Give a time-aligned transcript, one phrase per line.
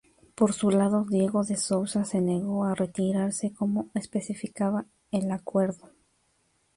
[0.33, 5.91] Por su lado, Diego de Souza se negó a retirarse como especificaba el acuerdo.